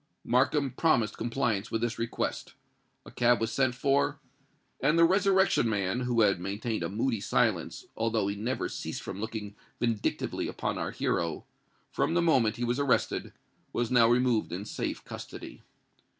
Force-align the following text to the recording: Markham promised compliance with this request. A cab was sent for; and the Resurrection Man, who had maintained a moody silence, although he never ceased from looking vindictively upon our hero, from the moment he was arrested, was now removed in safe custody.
Markham 0.23 0.71
promised 0.71 1.15
compliance 1.15 1.69
with 1.69 1.81
this 1.81 1.99
request. 1.99 2.55
A 3.05 3.11
cab 3.11 3.39
was 3.39 3.51
sent 3.51 3.75
for; 3.75 4.19
and 4.79 4.97
the 4.97 5.03
Resurrection 5.05 5.69
Man, 5.69 5.99
who 5.99 6.21
had 6.21 6.39
maintained 6.39 6.81
a 6.81 6.89
moody 6.89 7.21
silence, 7.21 7.85
although 7.95 8.27
he 8.27 8.35
never 8.35 8.67
ceased 8.67 9.03
from 9.03 9.21
looking 9.21 9.53
vindictively 9.79 10.47
upon 10.47 10.79
our 10.79 10.89
hero, 10.89 11.45
from 11.91 12.15
the 12.15 12.21
moment 12.23 12.55
he 12.55 12.63
was 12.63 12.79
arrested, 12.79 13.31
was 13.73 13.91
now 13.91 14.07
removed 14.09 14.51
in 14.51 14.65
safe 14.65 15.05
custody. 15.05 15.61